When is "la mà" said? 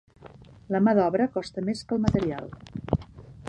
0.75-0.93